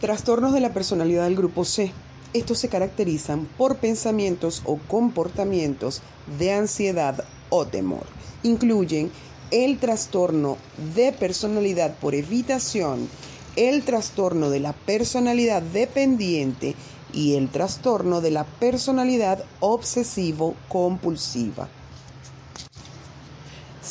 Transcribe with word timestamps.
Trastornos 0.00 0.52
de 0.52 0.60
la 0.60 0.72
personalidad 0.72 1.24
del 1.24 1.34
grupo 1.34 1.64
C. 1.64 1.90
Estos 2.32 2.58
se 2.58 2.68
caracterizan 2.68 3.48
por 3.58 3.78
pensamientos 3.78 4.62
o 4.64 4.78
comportamientos 4.86 6.02
de 6.38 6.52
ansiedad 6.52 7.24
o 7.50 7.66
temor. 7.66 8.06
Incluyen 8.44 9.10
el 9.50 9.78
trastorno 9.78 10.56
de 10.94 11.10
personalidad 11.10 11.96
por 11.96 12.14
evitación, 12.14 13.08
el 13.56 13.82
trastorno 13.82 14.50
de 14.50 14.60
la 14.60 14.72
personalidad 14.72 15.62
dependiente 15.62 16.76
y 17.12 17.34
el 17.34 17.48
trastorno 17.48 18.20
de 18.20 18.30
la 18.30 18.44
personalidad 18.44 19.42
obsesivo-compulsiva. 19.58 21.68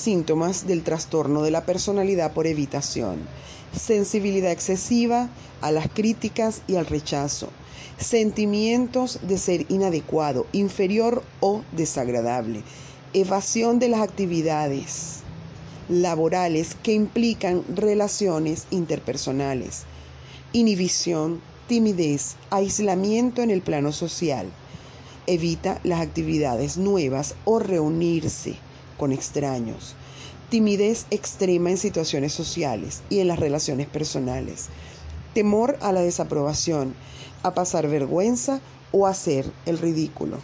Síntomas 0.08 0.66
del 0.68 0.84
trastorno 0.84 1.42
de 1.42 1.52
la 1.52 1.66
personalidad 1.66 2.32
por 2.32 2.48
evitación. 2.48 3.18
Sensibilidad 3.78 4.54
excesiva 4.54 5.28
a 5.60 5.70
las 5.74 5.90
críticas 5.90 6.62
y 6.66 6.78
al 6.78 6.86
rechazo. 6.86 7.50
Sentimientos 7.98 9.20
de 9.24 9.38
ser 9.38 9.66
inadecuado, 9.68 10.48
inferior 10.54 11.24
o 11.42 11.62
desagradable. 11.74 12.64
Evasión 13.12 13.80
de 13.80 13.90
las 13.90 14.00
actividades 14.00 15.24
laborales 15.90 16.78
que 16.84 16.94
implican 16.94 17.66
relaciones 17.68 18.66
interpersonales. 18.72 19.84
Inhibición, 20.54 21.42
timidez, 21.68 22.38
aislamiento 22.50 23.42
en 23.42 23.52
el 23.52 23.62
plano 23.62 23.92
social. 23.92 24.48
Evita 25.26 25.82
las 25.84 26.00
actividades 26.00 26.78
nuevas 26.78 27.36
o 27.44 27.60
reunirse 27.60 28.56
con 28.98 29.12
extraños. 29.12 29.96
Timidez 30.50 31.06
extrema 31.12 31.72
en 31.72 31.78
situaciones 31.78 32.34
sociales 32.34 33.02
y 33.10 33.20
en 33.20 33.28
las 33.28 33.38
relaciones 33.40 33.88
personales. 33.88 34.68
Temor 35.34 35.78
a 35.82 35.92
la 35.92 36.00
desaprobación, 36.00 36.96
a 37.44 37.54
pasar 37.54 37.88
vergüenza 37.90 38.62
o 38.92 39.08
a 39.08 39.10
hacer 39.10 39.46
el 39.66 39.78
ridículo. 39.78 40.38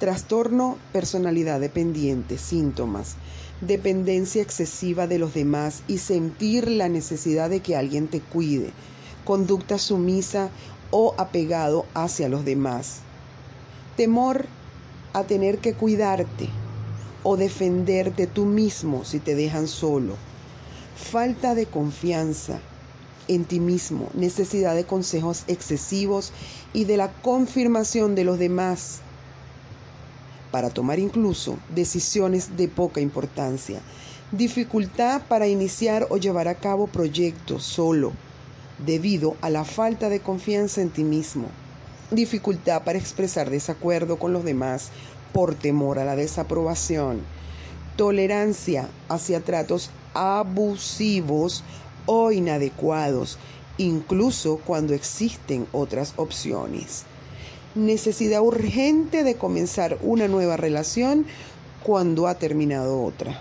Trastorno 0.00 0.78
personalidad 0.92 1.60
dependiente, 1.60 2.36
síntomas, 2.36 3.14
dependencia 3.60 4.42
excesiva 4.42 5.06
de 5.06 5.18
los 5.18 5.32
demás 5.32 5.82
y 5.86 5.98
sentir 5.98 6.68
la 6.68 6.88
necesidad 6.88 7.48
de 7.48 7.60
que 7.60 7.76
alguien 7.76 8.08
te 8.08 8.20
cuide, 8.20 8.72
conducta 9.24 9.78
sumisa 9.78 10.50
o 10.90 11.14
apegado 11.18 11.86
hacia 11.94 12.28
los 12.28 12.44
demás, 12.44 12.98
temor 13.96 14.46
a 15.12 15.22
tener 15.22 15.58
que 15.58 15.74
cuidarte 15.74 16.48
o 17.24 17.36
defenderte 17.36 18.28
tú 18.28 18.44
mismo 18.44 19.04
si 19.04 19.18
te 19.18 19.34
dejan 19.34 19.66
solo, 19.66 20.14
falta 20.96 21.56
de 21.56 21.66
confianza 21.66 22.60
en 23.26 23.44
ti 23.44 23.58
mismo, 23.58 24.08
necesidad 24.14 24.76
de 24.76 24.84
consejos 24.84 25.44
excesivos 25.48 26.32
y 26.72 26.84
de 26.84 26.96
la 26.96 27.10
confirmación 27.10 28.14
de 28.14 28.24
los 28.24 28.38
demás 28.38 29.00
para 30.50 30.70
tomar 30.70 31.00
incluso 31.00 31.58
decisiones 31.74 32.56
de 32.56 32.68
poca 32.68 33.00
importancia, 33.00 33.80
dificultad 34.30 35.22
para 35.26 35.48
iniciar 35.48 36.06
o 36.10 36.16
llevar 36.16 36.46
a 36.46 36.54
cabo 36.54 36.86
proyectos 36.86 37.64
solo, 37.64 38.12
debido 38.86 39.36
a 39.40 39.50
la 39.50 39.64
falta 39.64 40.08
de 40.08 40.20
confianza 40.20 40.80
en 40.80 40.90
ti 40.90 41.02
mismo, 41.02 41.48
dificultad 42.12 42.84
para 42.84 42.98
expresar 42.98 43.50
desacuerdo 43.50 44.18
con 44.18 44.32
los 44.32 44.44
demás 44.44 44.90
por 45.34 45.54
temor 45.54 45.98
a 45.98 46.06
la 46.06 46.16
desaprobación, 46.16 47.20
tolerancia 47.96 48.88
hacia 49.10 49.44
tratos 49.44 49.90
abusivos 50.14 51.62
o 52.06 52.32
inadecuados, 52.32 53.38
incluso 53.76 54.56
cuando 54.64 54.94
existen 54.94 55.66
otras 55.72 56.14
opciones 56.16 57.04
necesidad 57.74 58.40
urgente 58.40 59.24
de 59.24 59.34
comenzar 59.34 59.98
una 60.02 60.28
nueva 60.28 60.56
relación 60.56 61.26
cuando 61.82 62.28
ha 62.28 62.36
terminado 62.36 63.02
otra. 63.02 63.40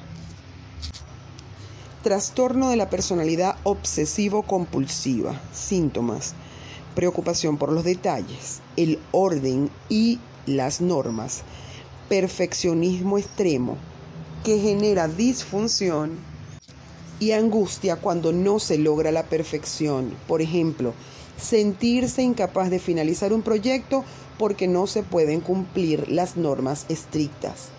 Trastorno 2.01 2.69
de 2.69 2.75
la 2.75 2.89
personalidad 2.89 3.55
obsesivo-compulsiva. 3.63 5.39
Síntomas. 5.53 6.33
Preocupación 6.95 7.57
por 7.57 7.71
los 7.71 7.83
detalles, 7.83 8.61
el 8.75 8.99
orden 9.11 9.69
y 9.87 10.19
las 10.45 10.81
normas. 10.81 11.43
Perfeccionismo 12.09 13.17
extremo 13.17 13.77
que 14.43 14.59
genera 14.59 15.07
disfunción 15.07 16.11
y 17.19 17.31
angustia 17.31 17.95
cuando 17.95 18.33
no 18.33 18.59
se 18.59 18.77
logra 18.77 19.11
la 19.11 19.23
perfección. 19.23 20.13
Por 20.27 20.41
ejemplo, 20.41 20.93
sentirse 21.37 22.21
incapaz 22.21 22.69
de 22.69 22.79
finalizar 22.79 23.31
un 23.31 23.41
proyecto 23.41 24.03
porque 24.37 24.67
no 24.67 24.87
se 24.87 25.03
pueden 25.03 25.39
cumplir 25.39 26.09
las 26.09 26.35
normas 26.35 26.85
estrictas. 26.89 27.69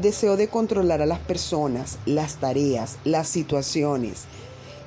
Deseo 0.00 0.36
de 0.36 0.48
controlar 0.48 1.02
a 1.02 1.06
las 1.06 1.18
personas, 1.18 1.98
las 2.06 2.36
tareas, 2.36 2.98
las 3.04 3.28
situaciones. 3.28 4.24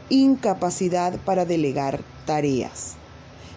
Incapacidad 0.10 1.20
para 1.26 1.46
delegar 1.46 2.02
tareas. 2.26 2.94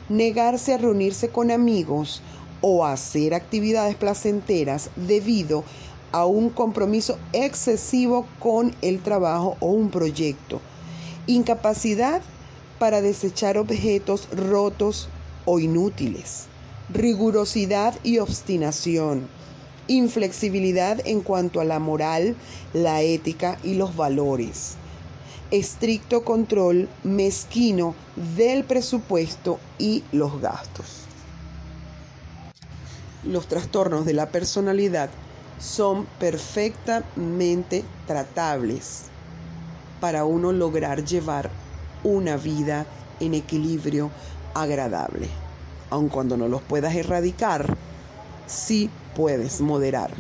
Negarse 0.09 0.75
a 0.75 0.79
reunirse 0.79 1.29
con 1.29 1.51
amigos 1.51 2.23
o 2.63 2.87
hacer 2.87 3.35
actividades 3.35 3.95
placenteras 3.95 4.89
debido 4.97 5.65
a 6.11 6.25
un 6.25 6.49
compromiso 6.49 7.19
excesivo 7.35 8.27
con 8.39 8.75
el 8.81 9.01
trabajo 9.03 9.59
o 9.61 9.67
un 9.67 9.91
proyecto. 9.91 10.63
Incapacidad 11.27 12.23
para 12.79 13.03
desechar 13.03 13.59
objetos 13.59 14.29
rotos 14.31 15.11
o 15.45 15.59
inútiles 15.59 16.49
rigurosidad 16.93 17.95
y 18.03 18.19
obstinación, 18.19 19.27
inflexibilidad 19.89 21.01
en 21.07 21.21
cuanto 21.21 21.61
a 21.61 21.65
la 21.65 21.79
moral, 21.79 22.37
la 22.73 23.03
ética 23.03 23.59
y 23.63 23.75
los 23.75 23.97
valores, 23.97 24.75
estricto 25.51 26.25
control 26.25 26.89
mezquino 27.03 27.95
del 28.37 28.65
presupuesto 28.65 29.59
y 29.79 30.03
los 30.13 30.41
gastos. 30.41 31.03
Los 33.25 33.47
trastornos 33.47 34.05
de 34.05 34.15
la 34.15 34.31
personalidad 34.31 35.11
son 35.59 36.07
perfectamente 36.19 37.85
tratables 38.07 39.05
para 40.01 40.25
uno 40.25 40.53
lograr 40.53 41.05
llevar 41.05 41.51
una 42.03 42.37
vida 42.37 42.87
en 43.21 43.35
equilibrio 43.35 44.11
agradable 44.55 45.29
aun 45.93 46.09
cuando 46.09 46.39
no 46.39 46.49
los 46.49 46.63
puedas 46.63 46.95
erradicar, 46.95 47.77
sí 48.47 48.91
puedes 49.15 49.61
moderar. 49.61 50.11